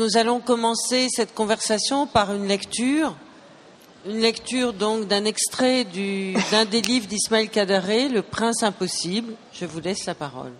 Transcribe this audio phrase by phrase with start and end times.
[0.00, 3.14] nous allons commencer cette conversation par une lecture,
[4.06, 9.34] une lecture donc d'un extrait d'un des livres d'Ismaël Kadaré, Le Prince impossible.
[9.52, 10.52] Je vous laisse la parole.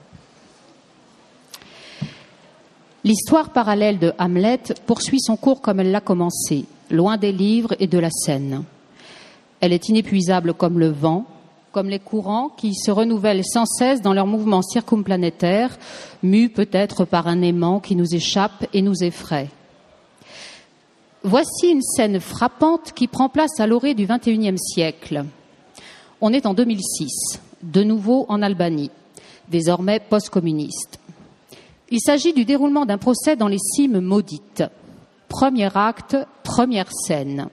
[3.03, 7.87] L'histoire parallèle de Hamlet poursuit son cours comme elle l'a commencé, loin des livres et
[7.87, 8.65] de la scène.
[9.61, 11.25] Elle est inépuisable comme le vent,
[11.73, 15.79] comme les courants qui se renouvellent sans cesse dans leur mouvement circumplanétaire,
[16.23, 19.49] mus peut-être par un aimant qui nous échappe et nous effraie.
[21.23, 25.25] Voici une scène frappante qui prend place à l'orée du XXIe siècle.
[26.21, 28.91] On est en 2006, de nouveau en Albanie,
[29.49, 30.99] désormais post-communiste.
[31.91, 34.65] Il s'agit du déroulement d'un procès dans les cimes maudites.
[35.29, 37.49] Premier acte, première scène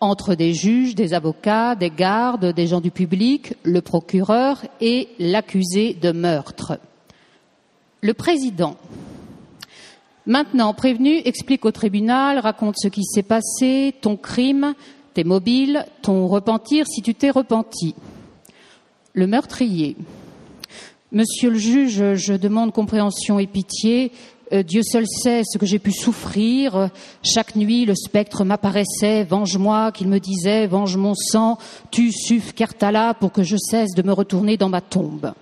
[0.00, 5.94] entre des juges, des avocats, des gardes, des gens du public, le procureur et l'accusé
[5.94, 6.78] de meurtre.
[8.02, 8.76] Le président,
[10.26, 14.74] maintenant prévenu, explique au tribunal, raconte ce qui s'est passé, ton crime,
[15.14, 17.94] tes mobiles, ton repentir si tu t'es repenti.
[19.14, 19.96] Le meurtrier.
[21.10, 24.12] Monsieur le juge, je demande compréhension et pitié.
[24.52, 26.90] Euh, Dieu seul sait ce que j'ai pu souffrir.
[27.22, 31.58] Chaque nuit, le spectre m'apparaissait, venge-moi, qu'il me disait, venge mon sang,
[31.90, 35.32] tu Suf Kertala pour que je cesse de me retourner dans ma tombe.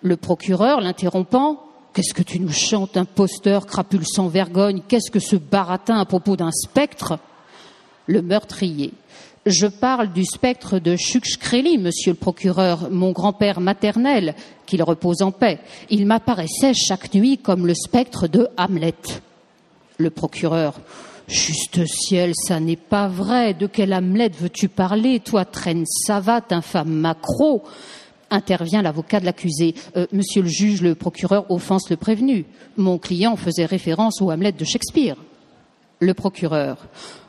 [0.00, 5.36] Le procureur, l'interrompant, qu'est-ce que tu nous chantes, imposteur, crapule sans vergogne, qu'est-ce que ce
[5.36, 7.18] baratin à propos d'un spectre?
[8.06, 8.94] Le meurtrier,
[9.46, 14.34] je parle du spectre de Chukshkreli, monsieur le procureur, mon grand-père maternel,
[14.66, 15.58] qu'il repose en paix.
[15.88, 18.94] Il m'apparaissait chaque nuit comme le spectre de Hamlet.
[19.98, 20.80] Le procureur,
[21.26, 23.54] juste ciel, ça n'est pas vrai.
[23.54, 27.64] De quel Hamlet veux-tu parler, toi, traîne savate, infâme macro
[28.30, 29.74] intervient l'avocat de l'accusé.
[29.96, 32.44] Euh, monsieur le juge, le procureur offense le prévenu.
[32.76, 35.16] Mon client faisait référence au Hamlet de Shakespeare.
[36.00, 36.78] Le procureur.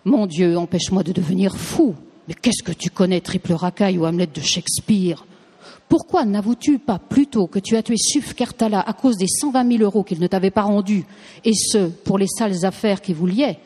[0.06, 1.94] Mon Dieu, empêche-moi de devenir fou.
[2.30, 5.26] Mais qu'est-ce que tu connais, triple racaille ou Hamlet de Shakespeare?
[5.90, 9.84] Pourquoi n'avoues-tu pas plutôt que tu as tué Suf Kertala à cause des 120 000
[9.84, 11.04] euros qu'il ne t'avait pas rendus,
[11.44, 13.60] et ce, pour les sales affaires qui vous liaient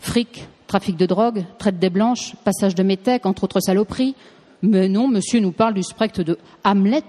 [0.00, 4.16] Fric, trafic de drogue, traite des blanches, passage de métèques, entre autres saloperies
[4.62, 7.04] Mais non, monsieur nous parle du spectre de Hamlet.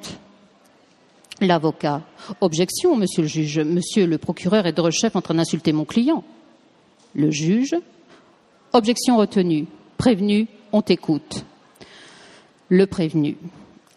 [1.42, 2.04] L'avocat.
[2.42, 3.60] Objection, monsieur le juge.
[3.60, 6.24] Monsieur le procureur est de chef en train d'insulter mon client.
[7.16, 7.76] Le juge.
[8.74, 9.66] Objection retenue.
[9.98, 11.44] Prévenu, on t'écoute.
[12.70, 13.38] Le prévenu.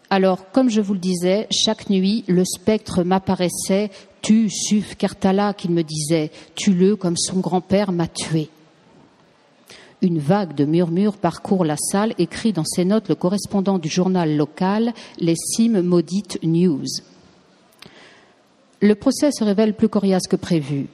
[0.09, 3.91] Alors, comme je vous le disais, chaque nuit, le spectre m'apparaissait,
[4.21, 8.49] tu, Suf Kartala, qu'il me disait, tue-le comme son grand-père m'a tué.
[10.01, 14.35] Une vague de murmures parcourt la salle, écrit dans ses notes le correspondant du journal
[14.35, 16.85] local, les Cimes Maudites News.
[18.81, 20.87] Le procès se révèle plus coriace que prévu.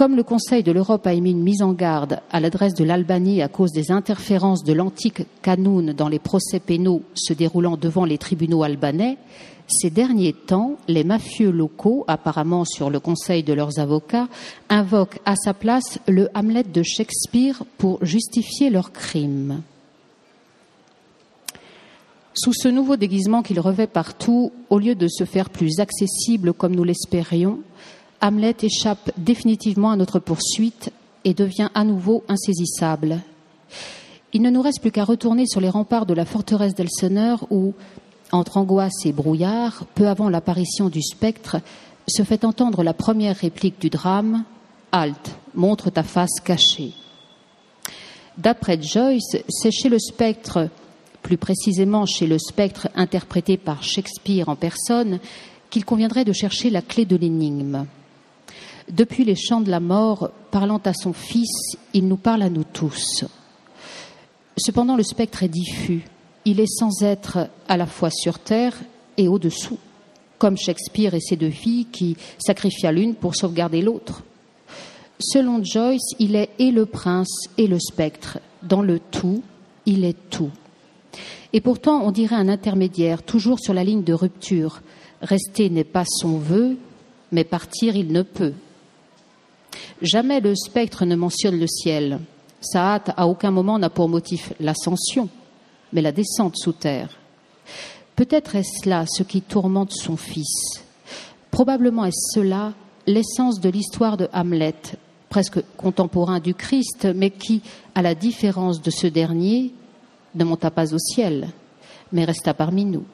[0.00, 3.42] Comme le Conseil de l'Europe a émis une mise en garde à l'adresse de l'Albanie
[3.42, 8.16] à cause des interférences de l'antique Canoun dans les procès pénaux se déroulant devant les
[8.16, 9.18] tribunaux albanais,
[9.66, 14.28] ces derniers temps, les mafieux locaux, apparemment sur le conseil de leurs avocats,
[14.70, 19.60] invoquent à sa place le Hamlet de Shakespeare pour justifier leurs crimes.
[22.32, 26.74] Sous ce nouveau déguisement qu'il revêt partout, au lieu de se faire plus accessible comme
[26.74, 27.58] nous l'espérions,
[28.22, 30.92] Hamlet échappe définitivement à notre poursuite
[31.24, 33.20] et devient à nouveau insaisissable.
[34.32, 37.74] Il ne nous reste plus qu'à retourner sur les remparts de la forteresse d'Elseneur où,
[38.30, 41.56] entre angoisse et brouillard, peu avant l'apparition du spectre,
[42.06, 44.44] se fait entendre la première réplique du drame
[44.92, 46.92] Halte, montre ta face cachée.
[48.36, 50.68] D'après Joyce, c'est chez le spectre,
[51.22, 55.20] plus précisément chez le spectre interprété par Shakespeare en personne,
[55.70, 57.86] qu'il conviendrait de chercher la clé de l'énigme.
[58.92, 62.64] Depuis les champs de la mort, parlant à son Fils, il nous parle à nous
[62.64, 63.24] tous.
[64.56, 66.02] Cependant, le spectre est diffus.
[66.44, 68.76] Il est sans être à la fois sur terre
[69.16, 69.78] et au-dessous,
[70.38, 74.22] comme Shakespeare et ses deux filles qui sacrifient l'une pour sauvegarder l'autre.
[75.20, 78.38] Selon Joyce, il est et le prince et le spectre.
[78.62, 79.42] Dans le tout,
[79.86, 80.50] il est tout.
[81.52, 84.82] Et pourtant, on dirait un intermédiaire, toujours sur la ligne de rupture.
[85.22, 86.76] Rester n'est pas son vœu,
[87.30, 88.54] mais partir il ne peut.
[90.02, 92.20] Jamais le spectre ne mentionne le ciel.
[92.60, 95.28] Sa hâte à aucun moment n'a pour motif l'ascension,
[95.92, 97.18] mais la descente sous terre.
[98.16, 100.82] Peut-être est-ce là ce qui tourmente son fils.
[101.50, 102.72] Probablement est-ce cela
[103.06, 104.74] l'essence de l'histoire de Hamlet,
[105.28, 107.62] presque contemporain du Christ, mais qui,
[107.94, 109.72] à la différence de ce dernier,
[110.34, 111.48] ne monta pas au ciel,
[112.12, 113.04] mais resta parmi nous.